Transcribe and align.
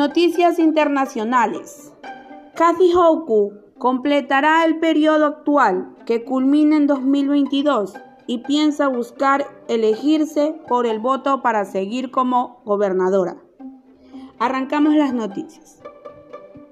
Noticias 0.00 0.58
internacionales. 0.58 1.92
Kathy 2.54 2.90
Hoku 2.94 3.52
completará 3.76 4.64
el 4.64 4.78
periodo 4.78 5.26
actual 5.26 5.94
que 6.06 6.24
culmina 6.24 6.78
en 6.78 6.86
2022 6.86 7.92
y 8.26 8.38
piensa 8.38 8.88
buscar 8.88 9.46
elegirse 9.68 10.58
por 10.68 10.86
el 10.86 11.00
voto 11.00 11.42
para 11.42 11.66
seguir 11.66 12.10
como 12.10 12.62
gobernadora. 12.64 13.36
Arrancamos 14.38 14.94
las 14.94 15.12
noticias. 15.12 15.82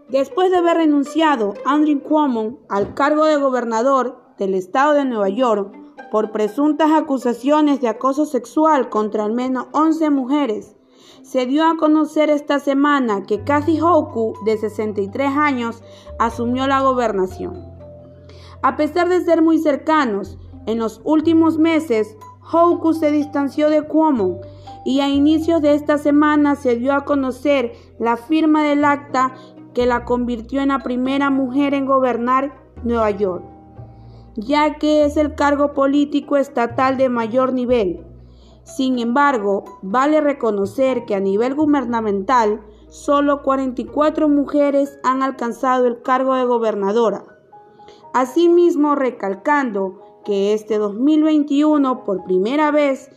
Después 0.08 0.50
de 0.50 0.56
haber 0.56 0.78
renunciado 0.78 1.52
Andrew 1.66 2.00
Cuomo 2.00 2.60
al 2.70 2.94
cargo 2.94 3.26
de 3.26 3.36
gobernador 3.36 4.22
del 4.38 4.54
estado 4.54 4.94
de 4.94 5.04
Nueva 5.04 5.28
York 5.28 5.76
por 6.10 6.32
presuntas 6.32 6.92
acusaciones 6.92 7.82
de 7.82 7.88
acoso 7.88 8.24
sexual 8.24 8.88
contra 8.88 9.26
al 9.26 9.34
menos 9.34 9.66
11 9.72 10.08
mujeres, 10.08 10.77
se 11.22 11.46
dio 11.46 11.64
a 11.64 11.76
conocer 11.76 12.30
esta 12.30 12.58
semana 12.58 13.22
que 13.24 13.44
Kathy 13.44 13.80
Hoku, 13.80 14.34
de 14.44 14.56
63 14.56 15.28
años, 15.36 15.82
asumió 16.18 16.66
la 16.66 16.80
gobernación. 16.80 17.64
A 18.62 18.76
pesar 18.76 19.08
de 19.08 19.20
ser 19.22 19.42
muy 19.42 19.58
cercanos, 19.58 20.38
en 20.66 20.78
los 20.78 21.00
últimos 21.04 21.58
meses, 21.58 22.16
Hoku 22.52 22.92
se 22.94 23.10
distanció 23.10 23.70
de 23.70 23.82
Cuomo 23.82 24.40
y 24.84 25.00
a 25.00 25.08
inicios 25.08 25.60
de 25.62 25.74
esta 25.74 25.98
semana 25.98 26.56
se 26.56 26.76
dio 26.76 26.94
a 26.94 27.04
conocer 27.04 27.72
la 27.98 28.16
firma 28.16 28.64
del 28.64 28.84
acta 28.84 29.34
que 29.74 29.86
la 29.86 30.04
convirtió 30.04 30.60
en 30.60 30.68
la 30.68 30.80
primera 30.80 31.30
mujer 31.30 31.74
en 31.74 31.86
gobernar 31.86 32.52
Nueva 32.84 33.10
York, 33.10 33.44
ya 34.36 34.74
que 34.74 35.04
es 35.04 35.16
el 35.16 35.34
cargo 35.34 35.72
político 35.72 36.36
estatal 36.36 36.96
de 36.96 37.08
mayor 37.08 37.52
nivel. 37.52 38.07
Sin 38.76 38.98
embargo, 38.98 39.64
vale 39.82 40.20
reconocer 40.20 41.06
que 41.06 41.14
a 41.14 41.20
nivel 41.20 41.54
gubernamental, 41.54 42.60
solo 42.88 43.42
44 43.42 44.28
mujeres 44.28 44.98
han 45.02 45.22
alcanzado 45.22 45.86
el 45.86 46.02
cargo 46.02 46.34
de 46.34 46.44
gobernadora. 46.44 47.24
Asimismo, 48.12 48.94
recalcando 48.94 50.20
que 50.24 50.52
este 50.52 50.76
2021 50.76 52.04
por 52.04 52.24
primera 52.24 52.70
vez 52.70 53.10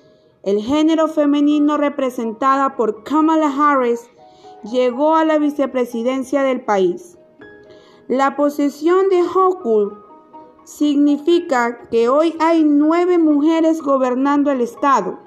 el 0.43 0.61
género 0.61 1.07
femenino 1.07 1.77
representada 1.77 2.75
por 2.75 3.03
Kamala 3.03 3.51
Harris 3.55 4.09
llegó 4.71 5.15
a 5.15 5.25
la 5.25 5.37
vicepresidencia 5.37 6.43
del 6.43 6.63
país. 6.63 7.17
La 8.07 8.35
posesión 8.35 9.09
de 9.09 9.21
Hochul 9.21 10.01
significa 10.63 11.89
que 11.89 12.09
hoy 12.09 12.35
hay 12.39 12.63
nueve 12.63 13.17
mujeres 13.17 13.81
gobernando 13.81 14.51
el 14.51 14.61
estado. 14.61 15.19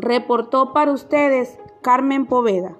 Reportó 0.00 0.72
para 0.72 0.92
ustedes 0.92 1.58
Carmen 1.82 2.26
Poveda. 2.26 2.78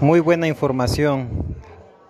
Muy 0.00 0.18
buena 0.18 0.48
información. 0.48 1.28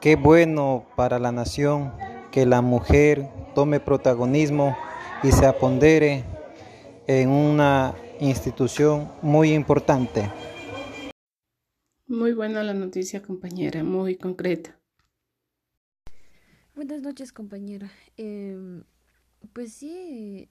Qué 0.00 0.16
bueno 0.16 0.86
para 0.96 1.18
la 1.18 1.32
nación 1.32 1.92
que 2.32 2.46
la 2.46 2.62
mujer 2.62 3.28
tome 3.54 3.78
protagonismo 3.78 4.74
y 5.22 5.32
se 5.32 5.44
apondere 5.44 6.24
en 7.06 7.28
una 7.28 7.94
institución 8.20 9.12
muy 9.20 9.52
importante. 9.52 10.32
Muy 12.06 12.32
buena 12.32 12.62
la 12.62 12.72
noticia, 12.72 13.20
compañera, 13.20 13.84
muy 13.84 14.16
concreta. 14.16 14.80
Buenas 16.74 17.02
noches, 17.02 17.32
compañera. 17.32 17.88
Em, 18.16 18.63
pues 19.54 19.72
sí, 19.72 20.48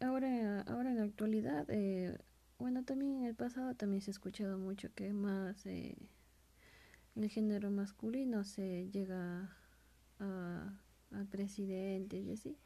ahora, 0.00 0.60
ahora 0.62 0.90
en 0.90 0.98
la 0.98 1.04
actualidad, 1.04 1.64
eh, 1.70 2.16
bueno, 2.58 2.84
también 2.84 3.16
en 3.16 3.24
el 3.24 3.34
pasado 3.34 3.74
también 3.74 4.02
se 4.02 4.10
ha 4.10 4.12
escuchado 4.12 4.58
mucho 4.58 4.92
que 4.94 5.12
más 5.14 5.64
eh, 5.66 5.96
el 7.16 7.30
género 7.30 7.70
masculino 7.70 8.44
se 8.44 8.90
llega 8.90 9.56
a, 10.20 10.72
a 11.12 11.24
presidente 11.30 12.18
y 12.18 12.32
así. 12.32 12.58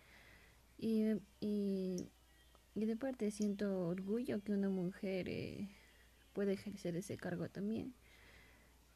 Y, 0.76 1.04
y, 1.40 2.10
de 2.74 2.96
parte 2.96 3.30
siento 3.30 3.86
orgullo 3.86 4.42
que 4.42 4.52
una 4.52 4.70
mujer 4.70 5.28
eh, 5.28 5.68
pueda 6.32 6.52
ejercer 6.52 6.96
ese 6.96 7.16
cargo 7.16 7.48
también. 7.48 7.94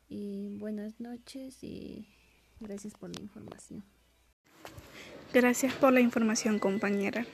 Y 0.09 0.49
buenas 0.59 0.99
noches 0.99 1.63
y 1.63 2.09
gracias 2.61 2.95
por 2.95 3.15
la 3.15 3.23
información. 3.23 3.85
Gracias 5.33 5.75
por 5.75 5.93
la 5.93 6.01
información, 6.01 6.59
compañera 6.59 7.27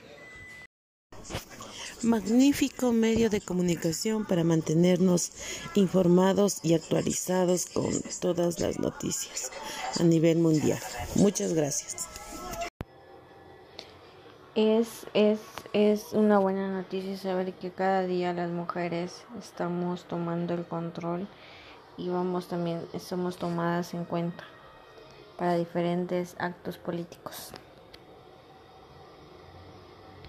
magnífico 2.03 2.93
medio 2.93 3.31
de 3.31 3.41
comunicación 3.41 4.25
para 4.25 4.45
mantenernos 4.45 5.33
informados 5.75 6.65
y 6.65 6.75
actualizados 6.75 7.67
con 7.67 7.91
todas 8.21 8.61
las 8.61 8.79
noticias 8.79 9.51
a 9.99 10.05
nivel 10.05 10.39
mundial. 10.39 10.79
Muchas 11.17 11.55
gracias. 11.55 12.09
Es, 14.55 15.07
es, 15.15 15.39
es 15.73 16.13
una 16.13 16.39
buena 16.39 16.69
noticia 16.69 17.17
saber 17.17 17.53
que 17.55 17.71
cada 17.71 18.03
día 18.03 18.33
las 18.33 18.51
mujeres 18.51 19.25
estamos 19.39 20.05
tomando 20.05 20.55
el 20.55 20.65
control 20.65 21.29
y 21.97 22.09
vamos 22.09 22.49
también, 22.49 22.83
somos 22.99 23.37
tomadas 23.37 23.95
en 23.95 24.05
cuenta 24.05 24.45
para 25.37 25.55
diferentes 25.55 26.35
actos 26.39 26.77
políticos. 26.77 27.53